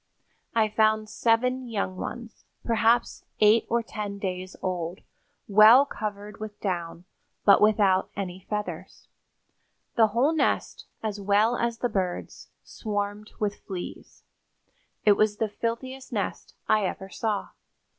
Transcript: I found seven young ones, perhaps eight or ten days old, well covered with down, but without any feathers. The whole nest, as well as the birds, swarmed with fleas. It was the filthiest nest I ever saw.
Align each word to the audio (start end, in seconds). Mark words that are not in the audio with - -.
I 0.55 0.67
found 0.67 1.09
seven 1.11 1.67
young 1.69 1.95
ones, 1.95 2.43
perhaps 2.65 3.23
eight 3.39 3.67
or 3.69 3.83
ten 3.83 4.17
days 4.17 4.55
old, 4.63 5.01
well 5.47 5.85
covered 5.85 6.39
with 6.39 6.59
down, 6.59 7.05
but 7.45 7.61
without 7.61 8.09
any 8.15 8.47
feathers. 8.49 9.09
The 9.95 10.07
whole 10.07 10.33
nest, 10.33 10.87
as 11.03 11.19
well 11.21 11.55
as 11.55 11.77
the 11.77 11.87
birds, 11.87 12.49
swarmed 12.63 13.33
with 13.39 13.57
fleas. 13.63 14.23
It 15.05 15.17
was 15.17 15.37
the 15.37 15.47
filthiest 15.49 16.11
nest 16.11 16.55
I 16.67 16.87
ever 16.87 17.09
saw. 17.09 17.49